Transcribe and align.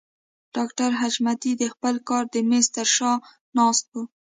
ډاکټر 0.55 0.89
حشمتي 1.01 1.51
د 1.61 1.63
خپل 1.73 1.95
کار 2.07 2.23
د 2.33 2.35
مېز 2.49 2.65
تر 2.77 2.87
شا 2.95 3.11
ناست 3.57 3.85
و. 3.93 3.95